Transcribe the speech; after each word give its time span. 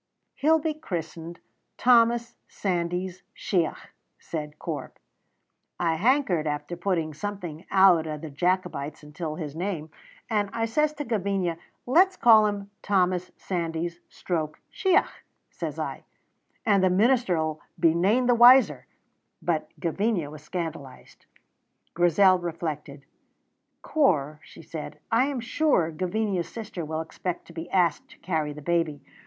"He'll 0.33 0.57
be 0.57 0.73
christened 0.73 1.39
Thomas 1.77 2.35
Sandys 2.47 3.21
Shiach," 3.37 3.89
said 4.17 4.57
Corp. 4.57 4.97
"I 5.79 5.93
hankered 5.93 6.47
after 6.47 6.75
putting 6.75 7.13
something 7.13 7.67
out 7.69 8.07
o' 8.07 8.17
the 8.17 8.31
Jacobites 8.31 9.03
intil 9.03 9.35
his 9.35 9.55
name; 9.55 9.91
and 10.27 10.49
I 10.53 10.65
says 10.65 10.91
to 10.93 11.03
Gavinia, 11.05 11.59
'Let's 11.85 12.17
call 12.17 12.47
him 12.47 12.71
Thomas 12.81 13.29
Sandys 13.37 13.99
Stroke 14.09 14.59
Shiach,' 14.73 15.21
says 15.51 15.77
I, 15.77 16.03
'and 16.65 16.83
the 16.83 16.89
minister'll 16.89 17.61
be 17.79 17.93
nane 17.93 18.25
the 18.25 18.33
wiser'; 18.33 18.87
but 19.39 19.69
Gavinia 19.79 20.31
was 20.31 20.41
scandalized." 20.41 21.27
Grizel 21.93 22.39
reflected. 22.39 23.05
"Corp," 23.83 24.39
she 24.41 24.63
said, 24.63 24.99
"I 25.11 25.25
am 25.27 25.39
sure 25.39 25.91
Gavinia's 25.91 26.49
sister 26.49 26.83
will 26.83 27.01
expect 27.01 27.45
to 27.45 27.53
be 27.53 27.69
asked 27.69 28.09
to 28.09 28.17
carry 28.17 28.51
the 28.51 28.63
baby. 28.63 29.03